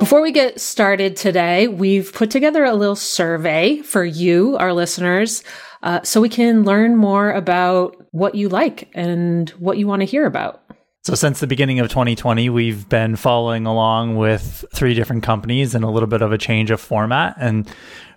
[0.00, 5.44] Before we get started today, we've put together a little survey for you, our listeners,
[5.82, 10.06] uh, so we can learn more about what you like and what you want to
[10.06, 10.62] hear about.
[11.04, 15.84] So, since the beginning of 2020, we've been following along with three different companies and
[15.84, 17.36] a little bit of a change of format.
[17.38, 17.68] And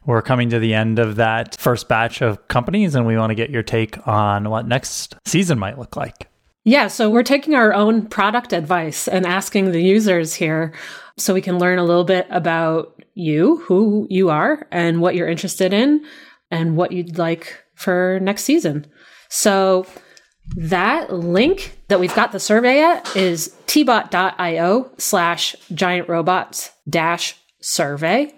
[0.05, 3.35] we're coming to the end of that first batch of companies, and we want to
[3.35, 6.30] get your take on what next season might look like.
[6.63, 10.73] Yeah, so we're taking our own product advice and asking the users here
[11.17, 15.27] so we can learn a little bit about you, who you are, and what you're
[15.27, 16.05] interested in,
[16.51, 18.85] and what you'd like for next season.
[19.29, 19.87] So
[20.55, 28.33] that link that we've got the survey at is tbot.io slash giant robots dash survey.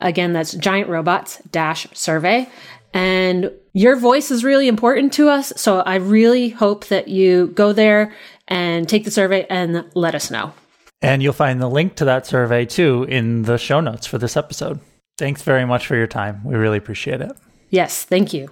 [0.00, 2.48] Again, that's giant robots dash survey.
[2.92, 5.52] And your voice is really important to us.
[5.56, 8.12] So I really hope that you go there
[8.48, 10.52] and take the survey and let us know.
[11.00, 14.36] And you'll find the link to that survey too in the show notes for this
[14.36, 14.78] episode.
[15.18, 16.42] Thanks very much for your time.
[16.44, 17.32] We really appreciate it.
[17.70, 18.48] Yes, thank you.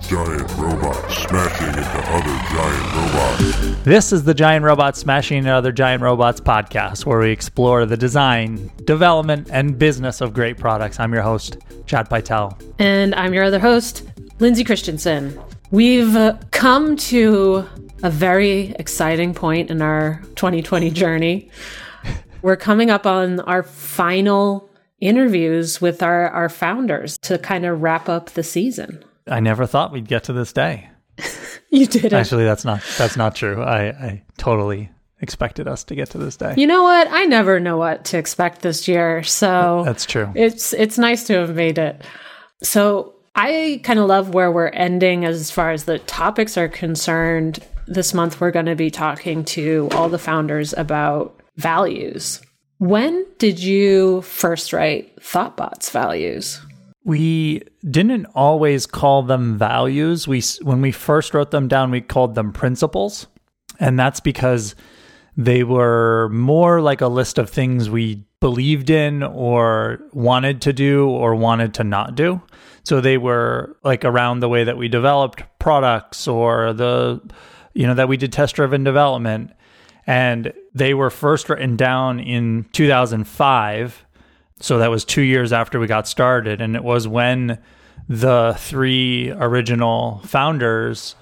[0.00, 3.84] Giant robots smashing into other giant robots.
[3.84, 7.96] This is the Giant Robots Smashing into Other Giant Robots podcast, where we explore the
[7.96, 10.98] design, development, and business of great products.
[10.98, 12.58] I'm your host, Chad Pytel.
[12.78, 14.04] And I'm your other host,
[14.38, 15.38] Lindsay Christensen.
[15.70, 17.68] We've uh, come to
[18.02, 21.50] a very exciting point in our 2020 journey.
[22.42, 28.08] We're coming up on our final interviews with our, our founders to kind of wrap
[28.08, 29.04] up the season.
[29.30, 30.90] I never thought we'd get to this day.
[31.70, 33.62] You did Actually, that's not that's not true.
[33.62, 34.88] I, I totally
[35.20, 36.54] expected us to get to this day.
[36.56, 37.08] You know what?
[37.10, 39.22] I never know what to expect this year.
[39.22, 40.32] So That's true.
[40.34, 42.02] It's it's nice to have made it.
[42.62, 47.60] So I kind of love where we're ending as far as the topics are concerned.
[47.86, 52.40] This month we're going to be talking to all the founders about values.
[52.78, 56.60] When did you first write Thoughtbot's values?
[57.08, 60.28] We didn't always call them values.
[60.28, 63.28] We when we first wrote them down, we called them principles,
[63.80, 64.74] and that's because
[65.34, 71.08] they were more like a list of things we believed in or wanted to do
[71.08, 72.42] or wanted to not do.
[72.82, 77.22] So they were like around the way that we developed products or the
[77.72, 79.52] you know that we did test driven development
[80.06, 84.04] and they were first written down in 2005
[84.60, 86.60] so that was two years after we got started.
[86.60, 87.58] And it was when
[88.08, 91.14] the three original founders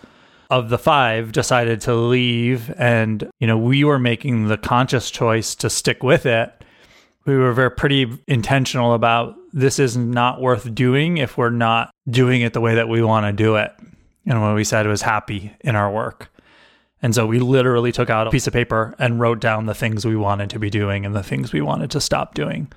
[0.51, 2.73] of the five decided to leave.
[2.79, 6.53] And, you know, we were making the conscious choice to stick with it.
[7.25, 12.43] We were very pretty intentional about this is not worth doing if we're not doing
[12.43, 13.73] it the way that we want to do it.
[14.27, 16.31] And what we said was happy in our work.
[17.03, 20.05] And so we literally took out a piece of paper and wrote down the things
[20.05, 22.73] we wanted to be doing and the things we wanted to stop doing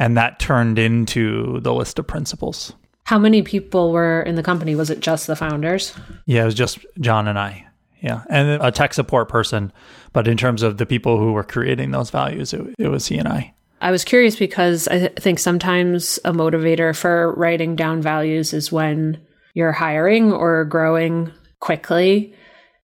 [0.00, 2.72] and that turned into the list of principles.
[3.04, 4.74] How many people were in the company?
[4.74, 5.94] Was it just the founders?
[6.26, 7.66] Yeah, it was just Jon and I.
[8.00, 9.72] Yeah, and a tech support person.
[10.12, 13.18] But in terms of the people who were creating those values, it, it was he
[13.18, 13.52] and I.
[13.82, 18.72] I was curious because I th- think sometimes a motivator for writing down values is
[18.72, 19.20] when
[19.54, 21.30] you're hiring or growing
[21.60, 22.32] quickly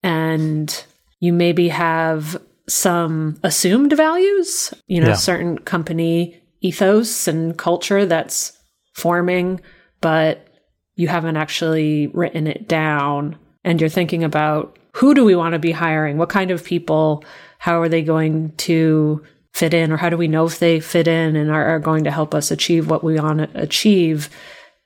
[0.02, 0.84] and
[1.20, 5.14] you maybe have some assumed values, you know, Yeah.
[5.14, 8.56] certain company ethos and culture that's
[8.94, 9.60] forming,
[10.00, 10.48] but
[10.94, 15.58] you haven't actually written it down and you're thinking about who do we want to
[15.58, 16.16] be hiring?
[16.16, 17.22] What kind of people?
[17.58, 19.22] How are they going to
[19.52, 19.92] fit in?
[19.92, 22.34] Or how do we know if they fit in and are, are going to help
[22.34, 24.30] us achieve what we want to achieve?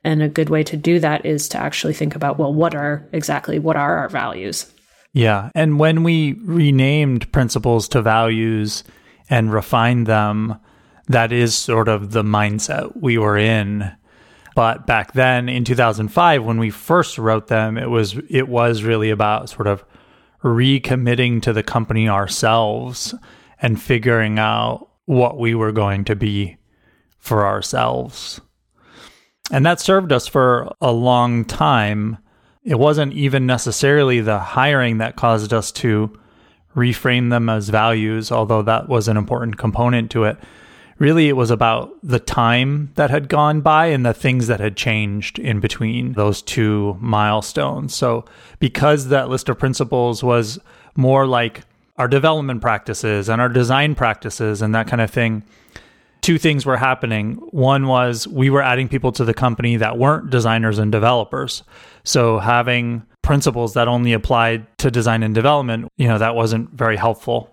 [0.03, 3.07] And a good way to do that is to actually think about, well, what are
[3.13, 4.73] exactly what are our values?
[5.13, 5.51] Yeah.
[5.55, 8.83] And when we renamed principles to values
[9.29, 10.59] and refined them,
[11.11, 13.91] that is sort of the mindset we were in.
[14.55, 19.11] But back then in 2005 when we first wrote them, it was it was really
[19.11, 19.85] about sort of
[20.43, 23.15] recommitting to the company ourselves
[23.61, 26.57] and figuring out what we were going to be
[27.19, 28.41] for ourselves.
[29.51, 32.19] And that served us for a long time.
[32.63, 36.17] It wasn't even necessarily the hiring that caused us to
[36.77, 40.39] reframe them as values, although that was an important component to it.
[41.01, 44.77] Really, it was about the time that had gone by and the things that had
[44.77, 47.95] changed in between those two milestones.
[47.95, 48.27] So,
[48.59, 50.59] because that list of principles was
[50.95, 51.63] more like
[51.97, 55.43] our development practices and our design practices and that kind of thing,
[56.21, 57.37] two things were happening.
[57.51, 61.63] One was we were adding people to the company that weren't designers and developers.
[62.05, 66.99] So having principles that only applied to design and development, you know, that wasn't very
[66.99, 67.51] helpful.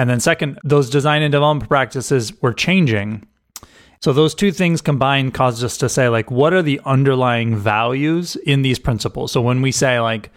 [0.00, 3.26] And then, second, those design and development practices were changing.
[4.00, 8.34] So, those two things combined caused us to say, like, what are the underlying values
[8.34, 9.30] in these principles?
[9.30, 10.30] So, when we say, like,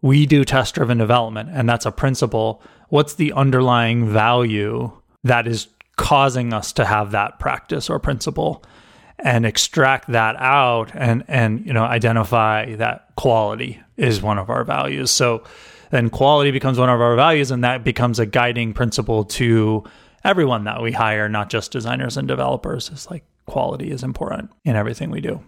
[0.00, 4.90] we do test driven development, and that's a principle, what's the underlying value
[5.22, 8.64] that is causing us to have that practice or principle?
[9.20, 14.62] and extract that out and and you know identify that quality is one of our
[14.62, 15.42] values so
[15.90, 19.84] then quality becomes one of our values and that becomes a guiding principle to
[20.24, 22.90] everyone that we hire not just designers and developers.
[22.90, 25.42] It's like quality is important in everything we do.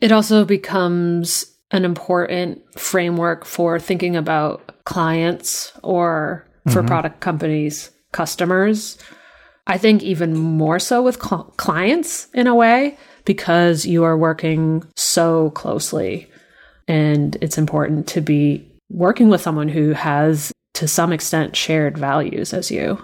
[0.00, 6.86] It also becomes an important framework for thinking about clients or for mm-hmm.
[6.86, 8.96] product companies customers.
[9.66, 14.84] I think even more so with cl- clients in a way because you are working
[14.94, 16.30] so closely
[16.86, 22.52] and it's important to be working with someone who has to some extent shared values
[22.52, 23.02] as you.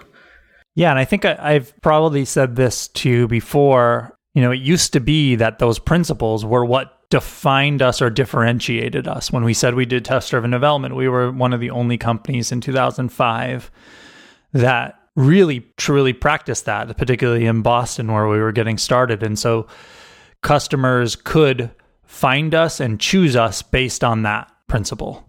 [0.73, 4.17] Yeah, and I think I, have probably said this to you before.
[4.33, 9.05] You know, it used to be that those principles were what defined us or differentiated
[9.05, 9.31] us.
[9.31, 12.53] When we said we did test driven development, we were one of the only companies
[12.53, 13.69] in 2005
[14.53, 19.23] that really truly practiced that, particularly in Boston where we were getting started.
[19.23, 19.67] And so
[20.41, 21.69] customers could
[22.05, 25.27] find us and choose us based on that principle.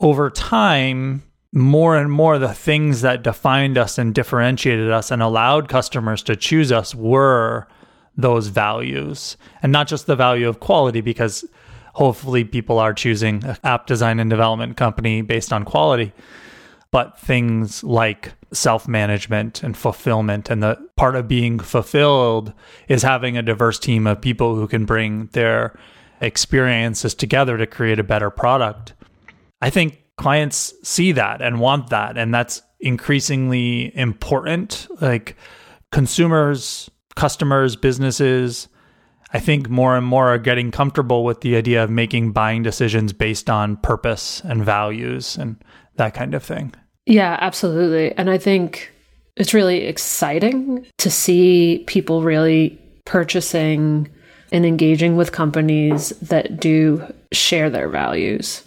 [0.00, 1.22] Over time,
[1.52, 6.36] more and more the things that defined us and differentiated us and allowed customers to
[6.36, 7.66] choose us were
[8.16, 11.44] those values and not just the value of quality because
[11.94, 16.12] hopefully people are choosing an app design and development company based on quality
[16.90, 20.48] but things like self management and fulfillment.
[20.48, 22.52] And the part of being fulfilled
[22.88, 25.78] is having a diverse team of people who can bring their
[26.20, 28.94] experiences together to create a better product.
[29.60, 32.16] I think clients see that and want that.
[32.16, 34.86] And that's increasingly important.
[35.00, 35.36] Like
[35.92, 38.68] consumers, customers, businesses,
[39.32, 43.12] I think more and more are getting comfortable with the idea of making buying decisions
[43.12, 45.56] based on purpose and values and
[45.96, 46.74] that kind of thing.
[47.06, 48.12] Yeah, absolutely.
[48.12, 48.90] And I think
[49.36, 54.08] it's really exciting to see people really purchasing
[54.52, 58.62] and engaging with companies that do share their values.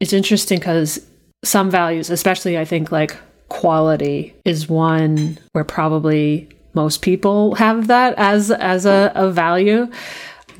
[0.00, 1.06] It's interesting because
[1.44, 3.16] some values, especially I think like
[3.48, 9.86] quality, is one where probably most people have that as as a, a value.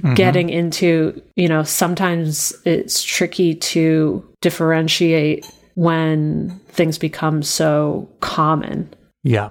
[0.03, 0.15] Mm-hmm.
[0.15, 5.45] Getting into, you know, sometimes it's tricky to differentiate
[5.75, 8.95] when things become so common.
[9.23, 9.51] Yeah.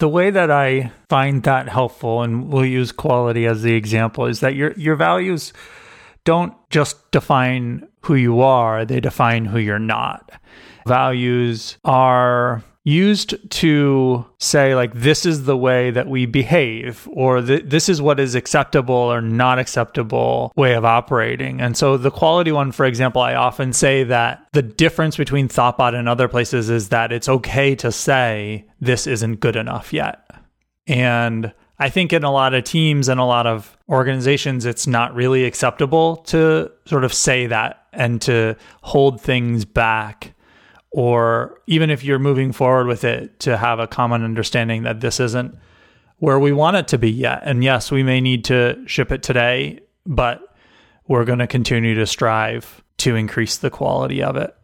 [0.00, 4.40] The way that I find that helpful, and we'll use quality as the example, is
[4.40, 5.52] that your your values
[6.24, 10.30] don't just define who you are, they define who you're not.
[10.86, 17.88] Values are used to say like this is the way that we behave or this
[17.88, 22.70] is what is acceptable or not acceptable way of operating and so the quality one
[22.70, 27.10] for example i often say that the difference between thoughtbot and other places is that
[27.10, 30.30] it's okay to say this isn't good enough yet
[30.86, 35.14] and I think in a lot of teams and a lot of organizations, it's not
[35.14, 40.34] really acceptable to sort of say that and to hold things back
[40.90, 45.18] or even if you're moving forward with it to have a common understanding that this
[45.18, 45.58] isn't
[46.18, 47.40] where we want it to be yet.
[47.44, 50.40] And yes, we may need to ship it today, but
[51.08, 54.54] we're going to continue to strive to increase the quality of it.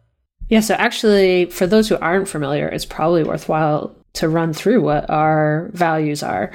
[0.47, 5.09] Yeah, so actually, for those who aren't familiar, it's probably worthwhile to run through what
[5.09, 6.51] our values are.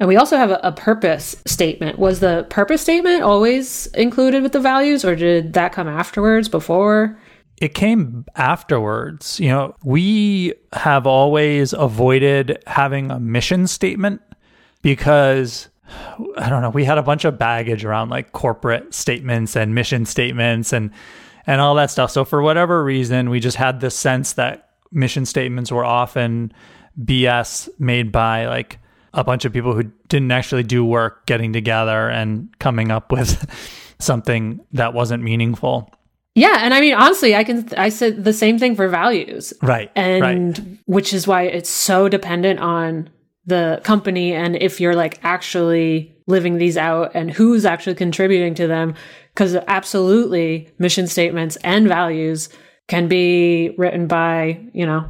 [0.00, 1.98] And we also have a, a, purpose statement.
[1.98, 7.18] Was the purpose statement always included with the values, or did that come afterwards, before?
[7.60, 9.40] it came afterwards.
[9.40, 14.22] You know, we have always avoided having a mission statement
[14.82, 15.68] because
[16.36, 20.06] I don't know, we had a bunch of baggage around like corporate statements and mission
[20.06, 20.90] statements and
[21.46, 22.10] and all that stuff.
[22.10, 26.52] So for whatever reason, we just had this sense that mission statements were often
[27.02, 28.78] BS made by like
[29.14, 33.46] a bunch of people who didn't actually do work getting together and coming up with
[33.98, 35.90] something that wasn't meaningful.
[36.34, 39.52] Yeah, and I mean honestly, I can I said the same thing for values.
[39.60, 39.90] Right.
[39.96, 40.78] And right.
[40.86, 43.10] which is why it's so dependent on
[43.44, 48.66] the company and if you're like actually living these out and who's actually contributing to
[48.66, 48.94] them
[49.32, 52.50] because absolutely mission statements and values
[52.88, 55.08] can be written by, you know,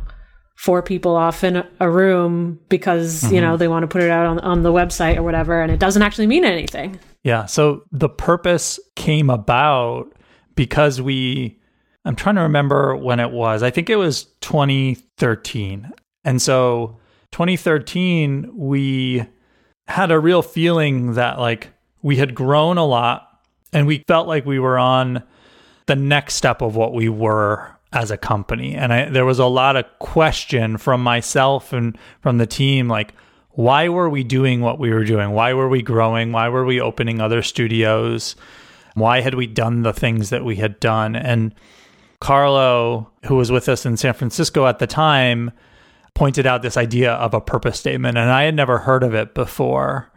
[0.58, 3.34] four people off in a room because, mm-hmm.
[3.36, 5.70] you know, they want to put it out on, on the website or whatever and
[5.70, 6.98] it doesn't actually mean anything.
[7.22, 7.46] Yeah.
[7.46, 10.12] So the purpose came about
[10.56, 11.60] because we
[12.04, 13.62] I'm trying to remember when it was.
[13.62, 15.92] I think it was 2013.
[16.24, 16.98] And so
[17.32, 19.26] 2013, we
[19.86, 21.68] had a real feeling that like
[22.02, 23.28] we had grown a lot
[23.72, 25.22] and we felt like we were on
[25.86, 28.75] the next step of what we were as a company.
[28.75, 33.14] And I, there was a lot of question from myself and from the team like,
[33.52, 35.30] why were we doing what we were doing?
[35.30, 36.33] Why were we growing?
[36.33, 38.37] Why were we opening other studios?
[38.95, 41.16] Why had we done the things that we had done?
[41.16, 41.54] And
[42.21, 45.50] Carlo, who was with us in San Francisco at the time,
[46.14, 48.18] pointed out this idea of a purpose statement.
[48.18, 50.12] And I had never heard of it before.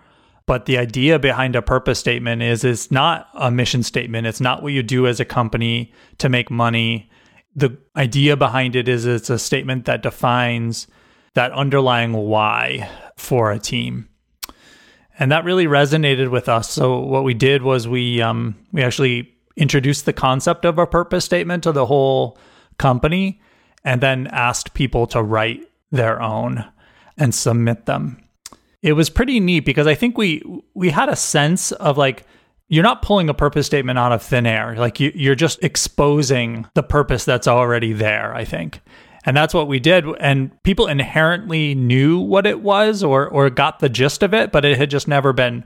[0.46, 4.28] But the idea behind a purpose statement is it's not a mission statement.
[4.28, 7.10] It's not what you do as a company to make money
[7.56, 10.88] the idea behind it is it's a statement that defines
[11.34, 14.08] that underlying why for a team.
[15.20, 16.70] And that really resonated with us.
[16.70, 21.26] So what we did was we um, we actually introduced the concept of a purpose
[21.26, 22.38] statement to the whole
[22.78, 23.42] company
[23.84, 26.66] and then asked people to write their own
[27.18, 28.24] and submit them.
[28.82, 30.42] It was pretty neat because I think we
[30.74, 32.26] we had a sense of like
[32.72, 34.76] you're not pulling a purpose statement out of thin air.
[34.78, 38.80] Like you, you're just exposing the purpose that's already there, I think.
[39.26, 40.06] And that's what we did.
[40.22, 44.64] And people inherently knew what it was or, or got the gist of it, but
[44.64, 45.66] it had just never been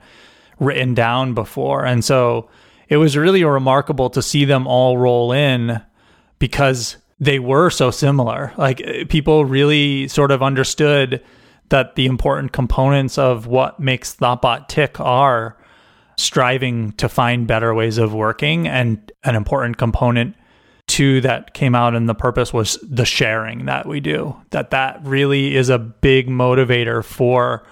[0.58, 1.86] written down before.
[1.86, 2.50] And so
[2.88, 5.80] it was really remarkable to see them all roll in
[6.40, 8.52] because they were so similar.
[8.56, 11.22] Like eh, people really sort of understood
[11.68, 15.56] that the important components of what makes Thoughtbot tick are
[16.16, 18.66] striving to find better ways of working.
[18.66, 20.34] And an important component
[20.88, 24.36] to that came out in the purpose was the sharing that we do.
[24.50, 27.66] That that really is a big motivator for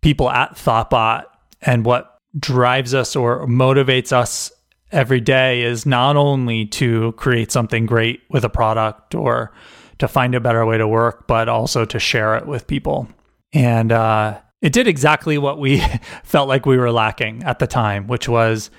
[0.00, 1.24] people at Thoughtbot.
[1.62, 4.50] And what drives us or motivates us
[4.92, 9.52] every day is not only to create something great with a product or
[9.98, 13.06] to find a better way to work, but also to share it with people.
[13.52, 15.82] And uh, it did exactly what we
[16.24, 18.70] felt like we were lacking at the time, which was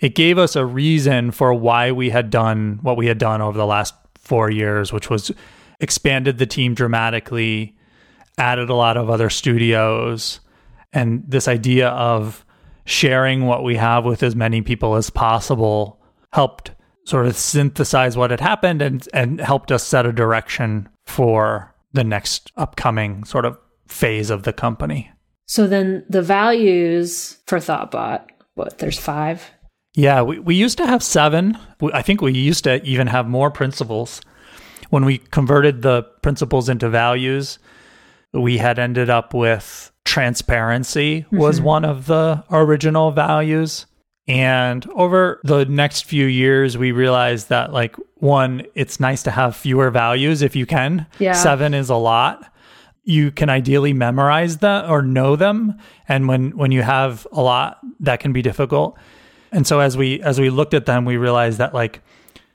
[0.00, 3.56] it gave us a reason for why we had done what we had done over
[3.56, 5.30] the last four years, which was
[5.80, 7.76] expanded the team dramatically,
[8.38, 10.40] added a lot of other studios,
[10.92, 12.44] and this idea of
[12.84, 16.00] sharing what we have with as many people as possible
[16.32, 16.72] helped
[17.06, 22.04] sort of synthesize what had happened and and helped us set a direction for the
[22.04, 25.10] next upcoming sort of phase of the company.
[25.46, 29.50] So then the values for Thoughtbot, what, there's five?
[29.94, 31.58] Yeah, we, we used to have seven.
[31.92, 34.20] I think we used to even have more principles.
[34.90, 37.58] When we converted the principles into values,
[38.32, 41.66] we had ended up with transparency was mm-hmm.
[41.66, 43.86] one of the original values.
[44.26, 49.54] And over the next few years, we realized that, like, one, it's nice to have
[49.54, 51.06] fewer values if you can.
[51.18, 51.32] Yeah.
[51.34, 52.50] Seven is a lot
[53.04, 55.78] you can ideally memorize them or know them.
[56.08, 58.96] And when when you have a lot that can be difficult.
[59.52, 62.00] And so as we as we looked at them we realized that like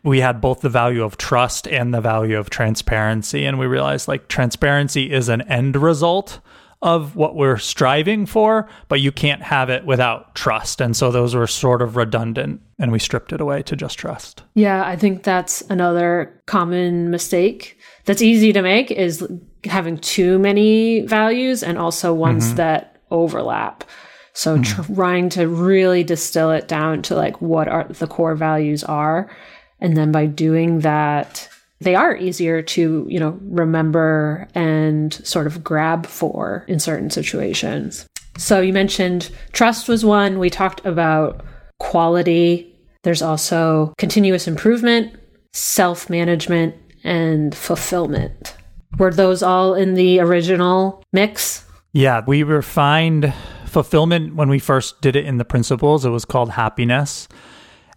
[0.03, 3.46] we had both the value of trust and the value of transparency.
[3.46, 6.39] And we realized like transparency is an end result
[6.82, 10.82] of what we're striving for but you can't have it without trust.
[10.82, 14.44] And so those were sort of redundant and we stripped it away to just trust.
[14.56, 17.77] Yeah i think that's another common mistake
[18.10, 19.24] that's easy to make is
[19.66, 22.56] having too many values and also ones mm-hmm.
[22.56, 23.84] that overlap.
[24.34, 24.96] So mm-hmm.
[24.96, 29.30] trying to really distill it down to like what are the core values are.
[29.80, 31.48] And then by doing that,
[31.82, 38.08] they are easier to, you know, remember and sort of grab for in certain situations.
[38.39, 40.39] So you mentioned trust was one.
[40.39, 41.46] We talked about
[41.78, 42.75] quality.
[43.04, 45.16] There's also continuous improvement,
[45.54, 48.56] self management, and fulfillment.
[48.98, 51.65] Were those all in the original mix?
[51.94, 53.34] Yeah, we refined
[53.65, 56.06] fulfillment when we first did it in the principles.
[56.06, 57.27] It was called happiness.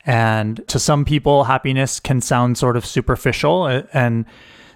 [0.05, 4.25] And to some people, happiness can sound sort of superficial, and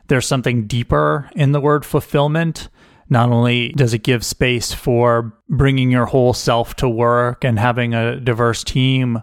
[0.06, 2.68] there's something deeper in the word fulfillment.
[3.08, 7.94] Not only does it give space for bringing your whole self to work and having
[7.94, 9.20] a diverse team,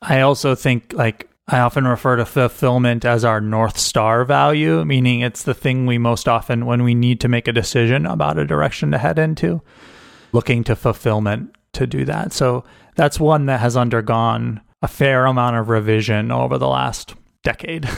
[0.00, 5.20] I also think like I often refer to fulfillment as our North Star value, meaning
[5.20, 8.44] it's the thing we most often, when we need to make a decision about a
[8.44, 9.60] direction to head into,
[10.32, 12.32] looking to fulfillment to do that.
[12.32, 17.88] So that's one that has undergone a fair amount of revision over the last decade.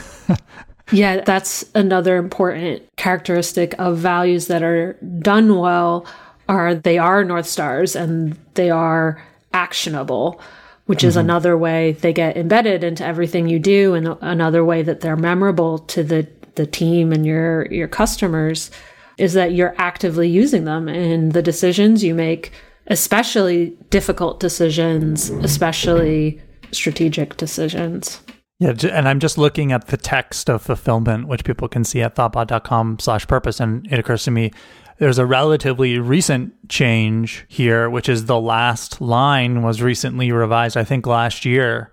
[0.93, 6.07] yeah, that's another important characteristic of values that are done well
[6.49, 9.23] are they are north stars and they are
[9.53, 10.41] actionable
[10.87, 11.09] which mm-hmm.
[11.09, 15.17] is another way they get embedded into everything you do and another way that they're
[15.17, 18.71] memorable to the the team and your your customers
[19.19, 22.53] is that you're actively using them in the decisions you make,
[22.89, 26.41] especially difficult decisions, especially
[26.73, 28.21] strategic decisions.
[28.61, 32.15] Yeah, and I'm just looking at the text of fulfillment, which people can see at
[32.15, 33.61] thoughtbot.com slash purpose.
[33.61, 34.53] And it occurs to me
[34.99, 40.85] there's a relatively recent change here, which is the last line was recently revised, I
[40.85, 41.91] think last year.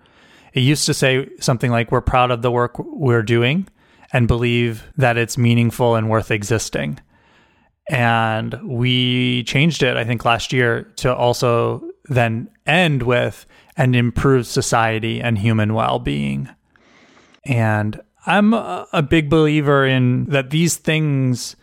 [0.53, 3.67] It used to say something like, We're proud of the work we're doing
[4.13, 7.00] and believe that it's meaningful and worth existing.
[7.89, 13.46] And we changed it, I think, last year to also then end with
[13.77, 16.50] and improve society and human well being.
[17.46, 21.55] And I'm a big believer in that these things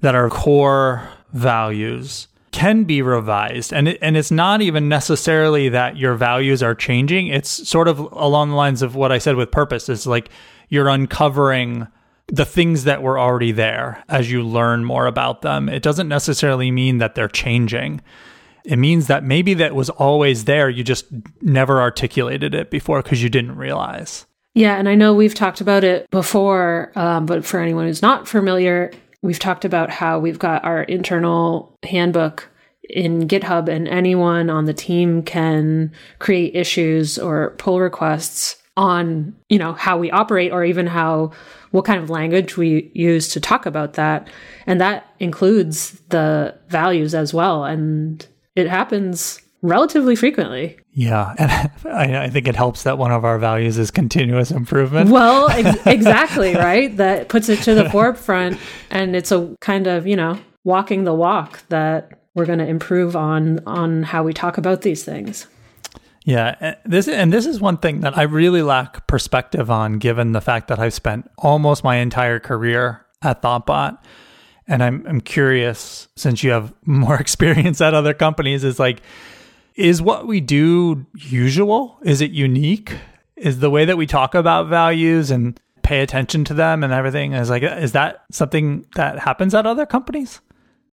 [0.00, 3.72] that are core values can be revised.
[3.72, 7.28] And it, and it's not even necessarily that your values are changing.
[7.28, 9.88] It's sort of along the lines of what I said with purpose.
[9.88, 10.30] It's like
[10.68, 11.86] you're uncovering
[12.26, 15.68] the things that were already there as you learn more about them.
[15.68, 18.00] It doesn't necessarily mean that they're changing.
[18.64, 20.68] It means that maybe that was always there.
[20.68, 21.06] You just
[21.40, 24.26] never articulated it before because you didn't realize.
[24.54, 28.26] Yeah and i know we've talked about it before um, but for anyone who's not
[28.26, 28.90] familiar
[29.22, 32.48] We've talked about how we've got our internal handbook
[32.88, 39.58] in GitHub, and anyone on the team can create issues or pull requests on, you
[39.58, 41.32] know, how we operate or even how
[41.72, 44.28] what kind of language we use to talk about that.
[44.66, 47.64] And that includes the values as well.
[47.64, 50.78] And it happens relatively frequently.
[50.92, 51.50] Yeah, and
[51.84, 55.10] I, I, think it helps that one of our values is continuous improvement.
[55.10, 56.96] Well, ex- exactly, right?
[56.96, 58.58] That puts it to the forefront,
[58.90, 63.16] and it's a kind of you know walking the walk that we're going to improve
[63.16, 65.46] on on how we talk about these things.
[66.24, 70.40] Yeah, this and this is one thing that I really lack perspective on, given the
[70.40, 73.98] fact that I've spent almost my entire career at Thoughtbot,
[74.66, 79.00] and I'm I'm curious since you have more experience at other companies, is like
[79.78, 81.98] is what we do usual?
[82.02, 82.96] Is it unique?
[83.36, 87.32] Is the way that we talk about values and pay attention to them and everything
[87.32, 90.40] is like is that something that happens at other companies?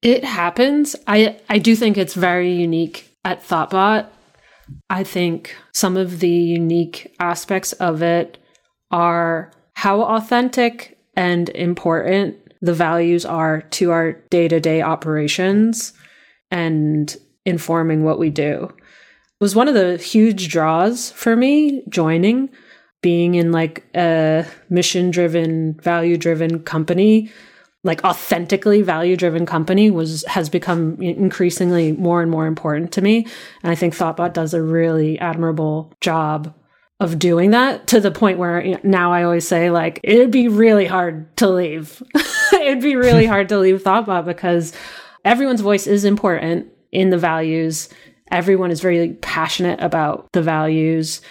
[0.02, 0.98] It happens.
[1.08, 4.08] I I do think it's very unique at Thoughtbot.
[4.90, 8.38] I think some of the unique aspects of it
[8.92, 15.94] are how authentic and important the values are to our day-to-day operations
[16.52, 18.70] and informing what we do.
[18.72, 22.50] It was one of the huge draws for me joining,
[23.02, 27.32] being in like a mission driven, value driven company,
[27.84, 33.28] like authentically value driven company was has become increasingly more and more important to me.
[33.62, 36.54] And I think Thoughtbot does a really admirable job
[37.00, 40.86] of doing that to the point where now I always say like it'd be really
[40.86, 42.02] hard to leave.
[42.54, 44.72] it'd be really hard to leave Thoughtbot because
[45.26, 47.90] everyone's voice is important in the values.
[48.32, 51.22] Everyone is very passionate about the values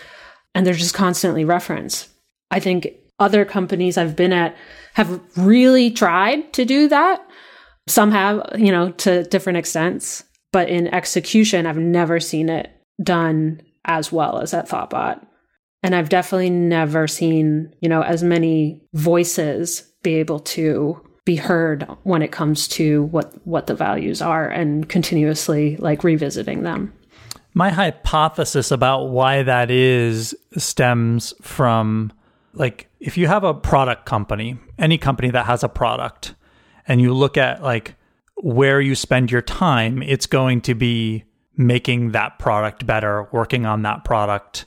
[0.55, 2.09] and they're just constantly referenced.
[2.51, 4.57] I think other companies I've been at
[4.95, 7.27] have really tried to do that.
[7.89, 12.71] Some have, you know, to different extents, but in execution, I've never seen it
[13.03, 15.25] done as well as at Thoughtbot.
[15.83, 21.87] And I've definitely never seen, you know, as many voices be able to be heard
[22.03, 26.93] when it comes to what what the values are and continuously like revisiting them.
[27.55, 32.13] My hypothesis about why that is stems from
[32.55, 36.35] like if you have a product company, any company that has a product
[36.89, 37.95] and you look at like
[38.37, 41.25] where you spend your time, it's going to be
[41.57, 44.65] making that product better, working on that product.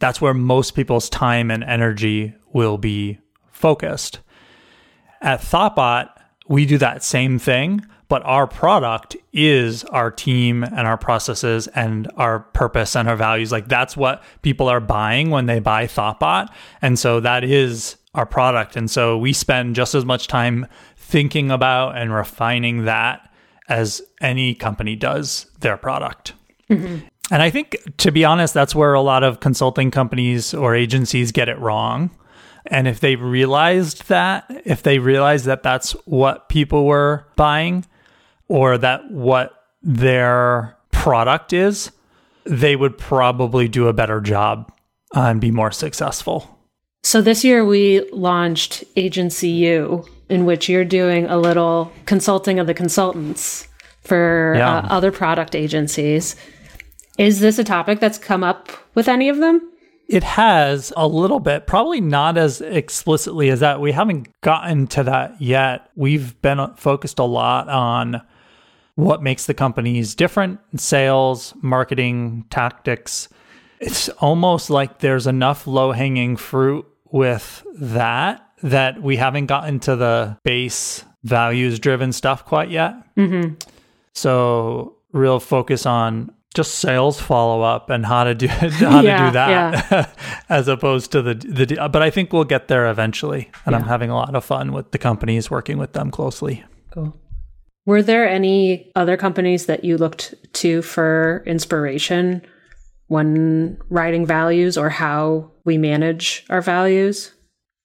[0.00, 3.18] That's where most people's time and energy will be
[3.52, 4.20] focused.
[5.24, 6.10] At Thoughtbot,
[6.48, 12.10] we do that same thing, but our product is our team and our processes and
[12.16, 13.50] our purpose and our values.
[13.50, 16.48] Like that's what people are buying when they buy Thoughtbot.
[16.82, 18.76] And so that is our product.
[18.76, 23.32] And so we spend just as much time thinking about and refining that
[23.68, 26.34] as any company does their product.
[26.68, 27.06] Mm-hmm.
[27.30, 31.32] And I think, to be honest, that's where a lot of consulting companies or agencies
[31.32, 32.10] get it wrong
[32.66, 37.84] and if they realized that, if they realized that that's what people were buying
[38.48, 41.90] or that what their product is,
[42.44, 44.72] they would probably do a better job
[45.14, 46.58] and be more successful.
[47.02, 52.66] So this year we launched Agency U, in which you're doing a little consulting of
[52.66, 53.68] the consultants
[54.00, 54.78] for yeah.
[54.78, 56.34] uh, other product agencies.
[57.18, 59.70] Is this a topic that's come up with any of them?
[60.06, 63.80] It has a little bit, probably not as explicitly as that.
[63.80, 65.90] We haven't gotten to that yet.
[65.96, 68.20] We've been focused a lot on
[68.96, 73.28] what makes the companies different sales, marketing, tactics.
[73.80, 79.96] It's almost like there's enough low hanging fruit with that that we haven't gotten to
[79.96, 82.94] the base values driven stuff quite yet.
[83.16, 83.54] Mm-hmm.
[84.14, 89.26] So, real focus on just sales follow up and how to do how Yeah, to
[89.26, 90.16] do that
[90.48, 94.08] as opposed to the the but I think we'll get there eventually and I'm having
[94.10, 96.64] a lot of fun with the companies working with them closely.
[96.92, 97.16] Cool.
[97.86, 102.40] Were there any other companies that you looked to for inspiration
[103.08, 107.32] when writing values or how we manage our values?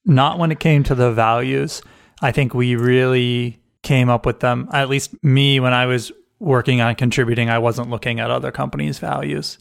[0.05, 1.82] Not when it came to the values.
[2.21, 4.69] I think we really came up with them.
[4.71, 8.99] At least me, when I was working on contributing, I wasn't looking at other companies'
[8.99, 9.58] values.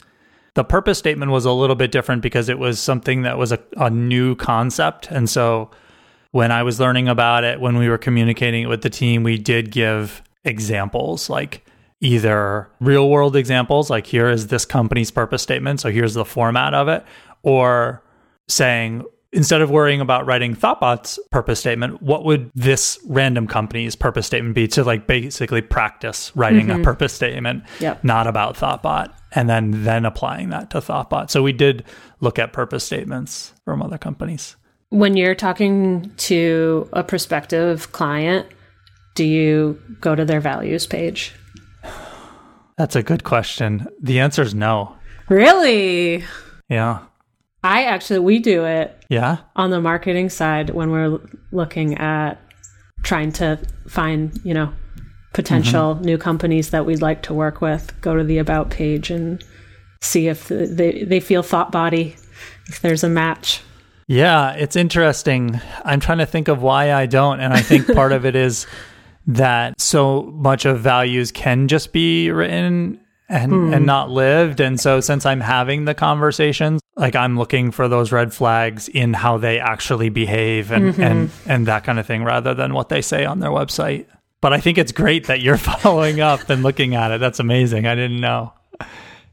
[0.55, 3.59] The purpose statement was a little bit different because it was something that was a,
[3.77, 5.11] a new concept.
[5.11, 5.69] And so
[6.31, 9.37] when I was learning about it, when we were communicating it with the team, we
[9.37, 11.65] did give examples like
[12.01, 15.81] either real world examples, like here is this company's purpose statement.
[15.81, 17.03] So here's the format of it,
[17.43, 18.01] or
[18.47, 24.25] saying, instead of worrying about writing Thoughtbot's purpose statement, what would this random company's purpose
[24.25, 26.83] statement be to like basically practice writing a mm-hmm.
[26.83, 28.03] purpose statement, Yep.
[28.03, 31.29] not about Thoughtbot, and then then applying that to Thoughtbot.
[31.29, 31.83] So we did
[32.19, 34.55] look at purpose statements from other companies.
[34.89, 38.47] When you're talking to a prospective client,
[39.13, 41.33] do you go to their values page?
[42.77, 43.87] That's a good question.
[44.01, 44.95] The answer is no.
[45.27, 46.23] Really?
[46.69, 46.99] Yeah.
[47.63, 49.37] I actually, we do it Yeah.
[49.55, 51.19] on the marketing side when we're
[51.51, 52.39] looking at
[53.03, 54.71] trying to find, you know,
[55.33, 56.05] potential mm-hmm.
[56.05, 57.93] new companies that we'd like to work with.
[58.01, 59.43] Go to the about page and
[60.01, 62.15] see if they they feel thoughtbot-y,
[62.67, 63.61] if there's a match.
[64.07, 65.61] Yeah, it's interesting.
[65.85, 67.39] I'm trying to think of why I don't.
[67.41, 68.65] And I think part of it is
[69.27, 73.85] that so much of values can just be written and, and hmm.
[73.85, 74.59] not lived.
[74.59, 79.13] And so since I'm having the conversations, like I'm looking for those red flags in
[79.13, 81.01] how they actually behave and, mm-hmm.
[81.01, 84.05] and, and that kind of thing rather than what they say on their website.
[84.41, 87.21] But I think it's great that you're following up and looking at it.
[87.21, 87.87] That's amazing.
[87.87, 88.53] I didn't know.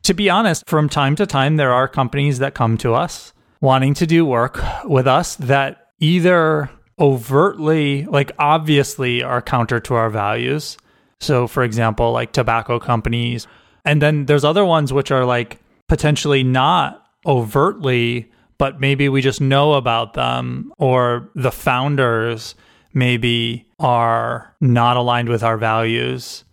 [0.04, 3.94] To be honest, from time to time, there are companies that come to us wanting
[3.94, 10.78] to do work with us that either overtly, like obviously, are counter to our values.
[11.18, 13.48] So, for example, like tobacco companies.
[13.84, 19.40] And then there's other ones which are like potentially not overtly, but maybe we just
[19.40, 22.54] know about them, or the founders
[22.94, 26.44] maybe are not aligned with our values.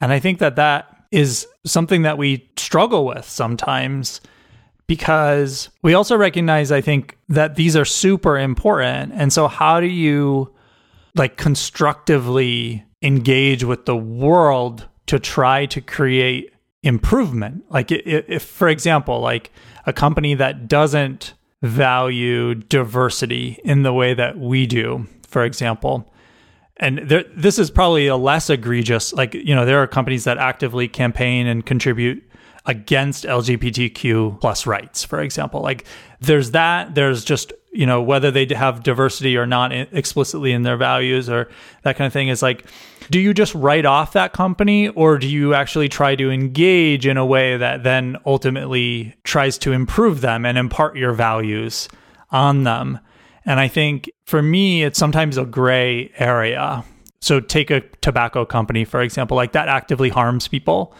[0.00, 4.20] And I think that that is something that we struggle with sometimes
[4.86, 9.12] because we also recognize, I think, that these are super important.
[9.14, 10.52] And so, how do you
[11.14, 17.64] like constructively engage with the world to try to create improvement?
[17.70, 19.50] Like, if, for example, like
[19.86, 26.12] a company that doesn't value diversity in the way that we do, for example,
[26.78, 30.38] and there, this is probably a less egregious like you know there are companies that
[30.38, 32.22] actively campaign and contribute
[32.66, 35.62] against lgbtq plus rights for example.
[35.62, 35.86] Like
[36.20, 40.76] there's that there's just you know whether they have diversity or not explicitly in their
[40.76, 41.48] values or
[41.82, 42.66] that kind of thing is like
[43.10, 47.16] do you just write off that company or do you actually try to engage in
[47.16, 51.88] a way that then ultimately tries to improve them and impart your values
[52.30, 52.98] on them
[53.46, 56.84] and I think for me, it's sometimes a gray area.
[57.20, 60.92] So take a tobacco company, for example, like that actively harms people.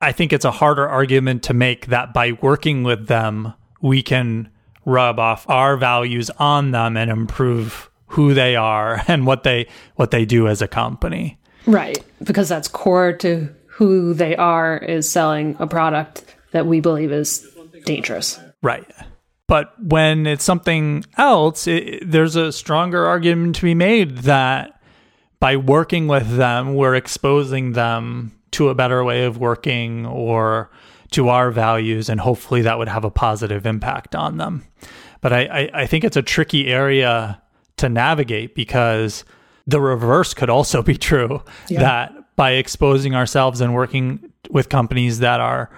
[0.00, 4.50] I think it's a harder argument to make that by working with them, we can
[4.84, 9.66] rub off our values on them and improve who they are and what they
[9.96, 11.38] what they do as a company.
[11.66, 12.02] Right.
[12.22, 17.46] Because that's core to who they are is selling a product that we believe is
[17.84, 18.38] dangerous.
[18.62, 18.88] Right.
[19.46, 24.80] But when it's something else, it, there's a stronger argument to be made that
[25.40, 30.70] by working with them, we're exposing them to a better way of working or
[31.14, 34.64] to our values, and hopefully that would have a positive impact on them.
[35.20, 37.40] But I, I, I think it's a tricky area
[37.76, 39.24] to navigate because
[39.66, 45.40] the reverse could also be true that by exposing ourselves and working with companies that
[45.40, 45.70] are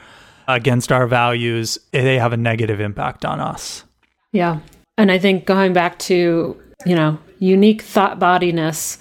[0.48, 3.84] against our values, they have a negative impact on us.
[4.32, 4.60] Yeah.
[4.98, 8.98] And I think going back to, you know, unique thoughtbotiness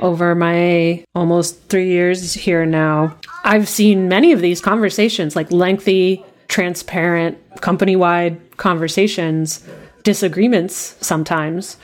[0.00, 6.24] over my almost three years here now, I've seen many of these conversations, like lengthy
[6.48, 9.64] transparent, company wide conversations,
[10.02, 11.76] disagreements sometimes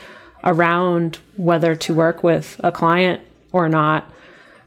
[0.44, 3.20] around whether to work with a client
[3.52, 4.11] or not,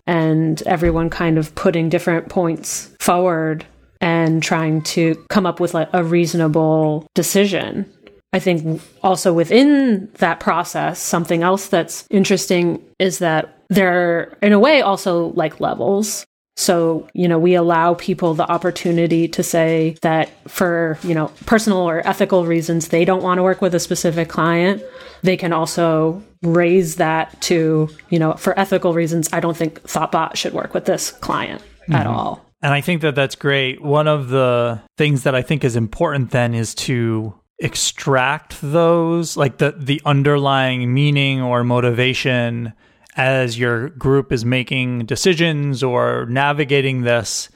[0.08, 3.66] and everyone kind of putting different points forward
[4.02, 7.92] and trying to come up with like a reasonable decision.
[8.32, 14.60] I think also within that process, something else that's interesting is that there in a
[14.60, 16.26] way, also like levels.
[16.58, 21.80] So, you know, we allow people the opportunity to say that for, you know, personal
[21.80, 24.84] or ethical reasons, they don't want to work with a specific client.
[25.24, 30.36] They can also raise that to, you know, for ethical reasons, I don't think Thoughtbot
[30.36, 31.94] should work with this client mm-hmm.
[31.94, 32.46] at all.
[32.62, 33.82] And I think that that's great.
[33.82, 39.58] One of the things that I think is important then is to extract those like
[39.58, 42.72] the the underlying meaning or motivation
[43.18, 47.50] as your group is making decisions or navigating this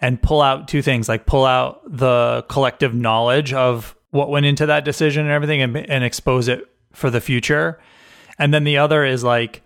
[0.00, 4.66] and pull out two things like pull out the collective knowledge of what went into
[4.66, 7.80] that decision and everything and, and expose it for the future.
[8.38, 9.62] And then the other is like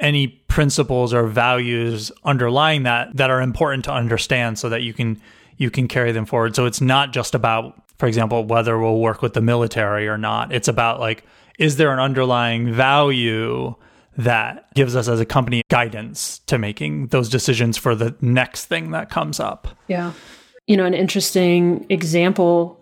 [0.00, 5.20] any principles or values underlying that that are important to understand so that you can
[5.56, 6.56] you can carry them forward.
[6.56, 10.52] So it's not just about for example, whether we'll work with the military or not.
[10.52, 11.24] It's about like,
[11.58, 13.74] is there an underlying value
[14.16, 18.90] that gives us as a company guidance to making those decisions for the next thing
[18.92, 19.68] that comes up?
[19.88, 20.12] Yeah.
[20.66, 22.80] You know, an interesting example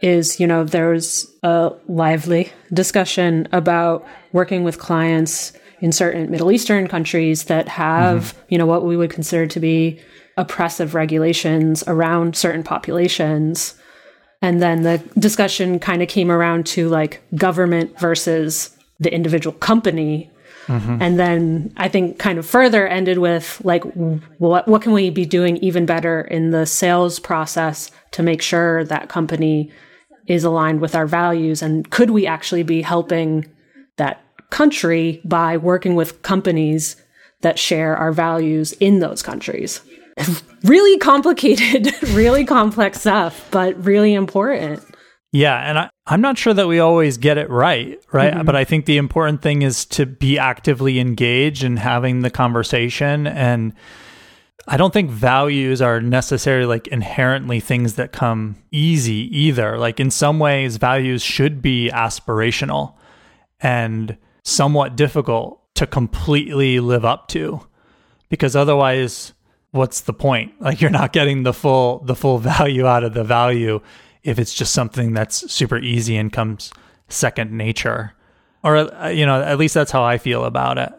[0.00, 6.88] is, you know, there's a lively discussion about working with clients in certain Middle Eastern
[6.88, 8.46] countries that have, mm-hmm.
[8.50, 10.00] you know, what we would consider to be
[10.36, 13.74] oppressive regulations around certain populations
[14.42, 20.30] and then the discussion kind of came around to like government versus the individual company.
[20.66, 20.98] Mm-hmm.
[21.00, 23.84] And then I think kind of further ended with like,
[24.38, 28.84] what, what can we be doing even better in the sales process to make sure
[28.84, 29.70] that company
[30.26, 31.62] is aligned with our values?
[31.62, 33.46] And could we actually be helping
[33.96, 36.96] that country by working with companies
[37.42, 39.80] that share our values in those countries?
[40.64, 44.82] really complicated, really complex stuff, but really important.
[45.32, 48.34] Yeah, and I, I'm not sure that we always get it right, right?
[48.34, 48.44] Mm-hmm.
[48.44, 53.26] But I think the important thing is to be actively engaged and having the conversation.
[53.26, 53.72] And
[54.68, 59.78] I don't think values are necessarily like inherently things that come easy either.
[59.78, 62.94] Like in some ways, values should be aspirational
[63.58, 67.66] and somewhat difficult to completely live up to
[68.28, 69.32] because otherwise
[69.72, 70.54] what's the point?
[70.60, 73.80] Like you're not getting the full the full value out of the value
[74.22, 76.72] if it's just something that's super easy and comes
[77.08, 78.12] second nature.
[78.62, 80.92] Or uh, you know, at least that's how I feel about it.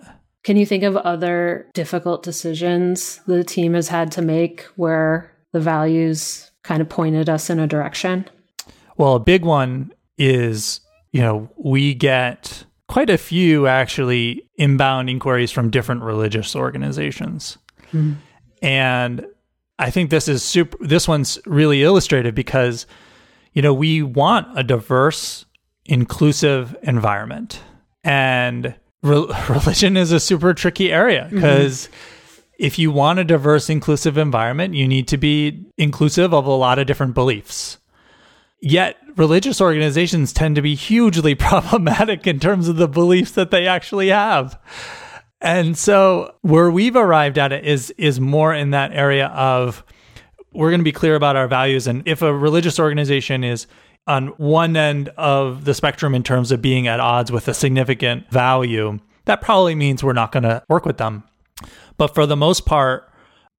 [0.43, 5.62] Can you think of other difficult decisions the team has had to make where the
[5.62, 8.27] values kind of pointed us in a direction?
[8.97, 10.81] Well, a big one is,
[11.13, 17.57] you know, we get quite a few actually inbound inquiries from different religious organizations.
[17.93, 18.13] Mm-hmm.
[18.63, 19.28] And
[19.78, 22.88] I think this is super this one's really illustrative because
[23.54, 25.45] you know, we want a diverse,
[25.86, 27.62] inclusive environment.
[28.04, 32.43] And re- religion is a super tricky area because mm-hmm.
[32.58, 36.80] if you want a diverse, inclusive environment, you need to be inclusive of a lot
[36.80, 37.78] of different beliefs.
[38.60, 43.67] Yet, religious organizations tend to be hugely problematic in terms of the beliefs that they
[43.67, 44.60] actually have.
[45.43, 49.84] And so where we've arrived at it is is more in that area of
[50.53, 53.67] we're going to be clear about our values and if a religious organization is
[54.08, 58.29] on one end of the spectrum in terms of being at odds with a significant
[58.29, 61.23] value, that probably means we're not going to work with them.
[61.97, 63.10] But for the most part,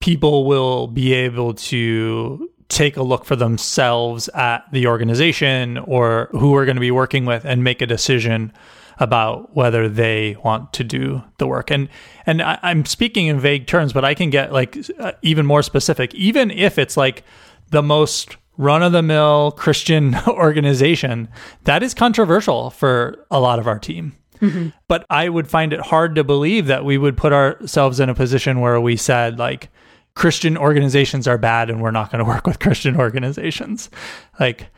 [0.01, 6.53] people will be able to take a look for themselves at the organization or who
[6.53, 8.53] we're going to be working with and make a decision
[8.99, 11.71] about whether they want to do the work.
[11.71, 11.89] And
[12.27, 15.63] and I, am speaking in vague terms, but I can get like uh, even more
[15.63, 16.15] specific.
[16.15, 17.25] Even if it's like
[17.71, 21.29] the most run of the mill Christian organization,
[21.65, 24.17] that is controversial for a lot of our team.
[24.41, 24.69] Mm-hmm.
[24.89, 28.15] But I would find it hard to believe that we would put ourselves in a
[28.15, 29.71] position where we said like
[30.15, 33.91] Christian organizations are bad and we're not going to work with Christian organizations.
[34.39, 34.69] Like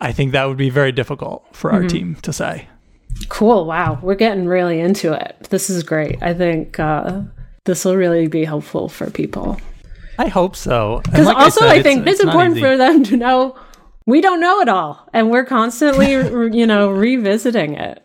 [0.00, 1.88] I think that would be very difficult for our mm-hmm.
[1.88, 2.68] team to say.
[3.28, 3.66] Cool.
[3.66, 3.98] Wow.
[4.02, 5.48] We're getting really into it.
[5.50, 6.22] This is great.
[6.22, 7.22] I think uh,
[7.64, 9.60] this will really be helpful for people.
[10.18, 11.00] I hope so.
[11.04, 13.56] Because like also, I, said, I think it's, it's important for them to know
[14.06, 16.12] we don't know it all, and we're constantly,
[16.56, 18.02] you know, revisiting it.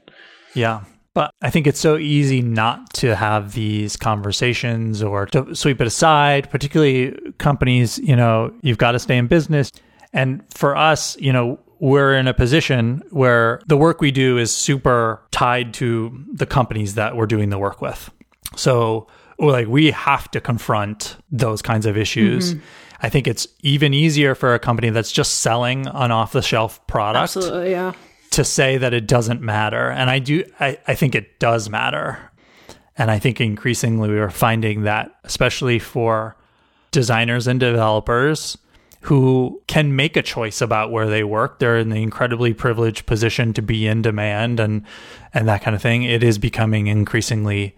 [0.53, 0.83] Yeah.
[1.13, 5.87] But I think it's so easy not to have these conversations or to sweep it
[5.87, 9.71] aside, particularly companies, you know, you've got to stay in business.
[10.13, 14.53] And for us, you know, we're in a position where the work we do is
[14.55, 18.11] super tied to the companies that we're doing the work with.
[18.55, 22.53] So, like, we have to confront those kinds of issues.
[22.53, 22.65] Mm-hmm.
[23.01, 26.85] I think it's even easier for a company that's just selling an off the shelf
[26.87, 27.23] product.
[27.23, 27.93] Absolutely, yeah.
[28.31, 29.89] To say that it doesn't matter.
[29.89, 32.19] And I do, I, I think it does matter.
[32.97, 36.35] And I think increasingly we are finding that, especially for
[36.91, 38.57] designers and developers,
[39.01, 41.59] who can make a choice about where they work.
[41.59, 44.83] They're in the incredibly privileged position to be in demand and
[45.33, 46.03] and that kind of thing.
[46.03, 47.75] It is becoming increasingly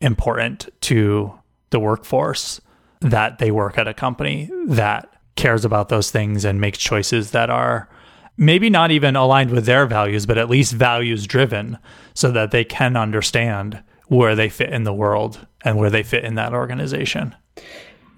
[0.00, 1.34] important to
[1.70, 2.60] the workforce
[3.00, 7.50] that they work at a company that cares about those things and makes choices that
[7.50, 7.88] are
[8.36, 11.78] maybe not even aligned with their values, but at least values driven
[12.14, 16.24] so that they can understand where they fit in the world and where they fit
[16.24, 17.34] in that organization.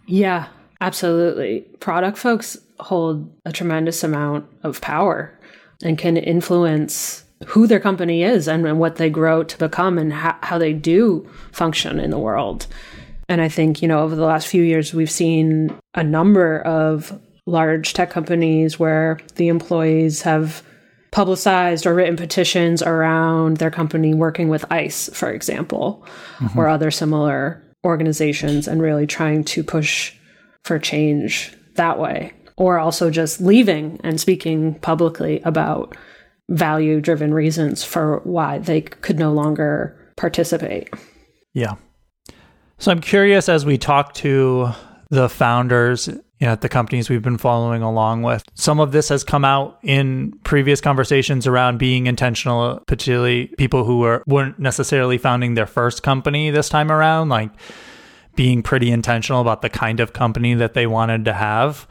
[0.06, 0.48] Yeah,
[0.82, 1.60] Absolutely.
[1.78, 5.38] Product folks hold a tremendous amount of power
[5.84, 10.12] and can influence who their company is and, and what they grow to become and
[10.12, 12.66] ha- how they do function in the world.
[13.28, 17.16] And I think, you know, over the last few years, we've seen a number of
[17.46, 20.64] large tech companies where the employees have
[21.12, 26.04] publicized or written petitions around their company working with ICE, for example,
[26.38, 26.58] mm-hmm.
[26.58, 30.16] or other similar organizations and really trying to push
[30.64, 35.96] for change that way, or also just leaving and speaking publicly about
[36.48, 40.90] value driven reasons for why they could no longer participate.
[41.54, 41.76] Yeah.
[42.78, 44.70] So I'm curious as we talk to
[45.10, 46.08] the founders
[46.42, 48.42] you know, at the companies we've been following along with.
[48.54, 54.00] Some of this has come out in previous conversations around being intentional, particularly people who
[54.00, 57.28] were, weren't necessarily founding their first company this time around.
[57.28, 57.50] Like
[58.34, 61.86] being pretty intentional about the kind of company that they wanted to have.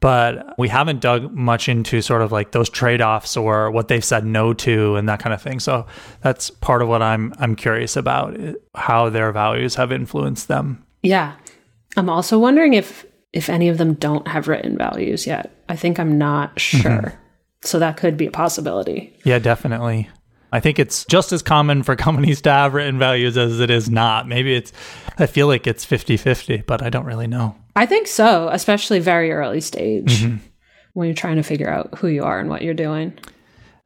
[0.00, 4.24] But we haven't dug much into sort of like those trade-offs or what they've said
[4.24, 5.60] no to and that kind of thing.
[5.60, 5.86] So
[6.22, 8.38] that's part of what I'm I'm curious about
[8.74, 10.84] how their values have influenced them.
[11.02, 11.34] Yeah.
[11.96, 15.52] I'm also wondering if if any of them don't have written values yet.
[15.68, 16.90] I think I'm not sure.
[16.90, 17.16] Mm-hmm.
[17.62, 19.14] So that could be a possibility.
[19.24, 20.08] Yeah, definitely.
[20.52, 23.90] I think it's just as common for companies to have written values as it is
[23.90, 24.28] not.
[24.28, 24.72] Maybe it's,
[25.18, 27.56] I feel like it's 50 50, but I don't really know.
[27.76, 30.36] I think so, especially very early stage mm-hmm.
[30.94, 33.16] when you're trying to figure out who you are and what you're doing.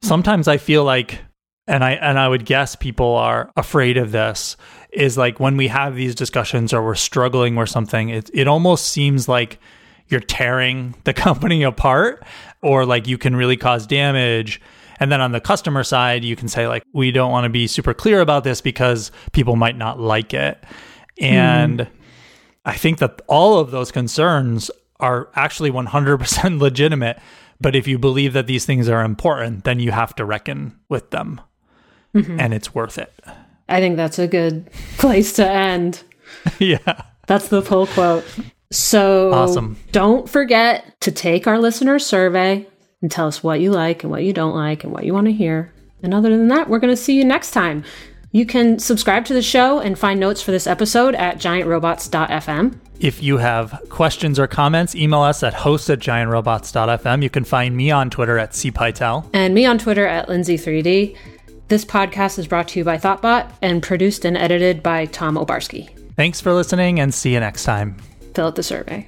[0.01, 1.19] Sometimes I feel like,
[1.67, 4.57] and I, and I would guess people are afraid of this,
[4.91, 8.87] is like when we have these discussions or we're struggling or something, it, it almost
[8.87, 9.59] seems like
[10.07, 12.23] you're tearing the company apart
[12.61, 14.61] or like you can really cause damage
[14.99, 17.67] and then on the customer side, you can say, like, we don't want to be
[17.67, 20.63] super clear about this because people might not like it.
[21.19, 21.87] And mm.
[22.65, 27.19] I think that all of those concerns are actually 100% legitimate.
[27.59, 31.11] But if you believe that these things are important, then you have to reckon with
[31.11, 31.41] them.
[32.13, 32.39] Mm-hmm.
[32.39, 33.13] And it's worth it.
[33.67, 36.03] I think that's a good place to end.
[36.59, 37.01] yeah.
[37.27, 38.25] That's the pull quote.
[38.71, 39.77] So awesome.
[39.91, 42.67] don't forget to take our listener survey
[43.01, 45.27] and tell us what you like and what you don't like and what you want
[45.27, 45.73] to hear.
[46.01, 47.83] And other than that, we're going to see you next time.
[48.31, 52.77] You can subscribe to the show and find notes for this episode at giantrobots.fm.
[52.99, 57.23] If you have questions or comments, email us at host at giantrobots.fm.
[57.23, 59.29] You can find me on Twitter at cpytel.
[59.33, 61.15] And me on Twitter at Lindsay3D.
[61.67, 65.89] This podcast is brought to you by Thoughtbot and produced and edited by Tom Obarski.
[66.15, 67.97] Thanks for listening and see you next time.
[68.33, 69.07] Fill out the survey.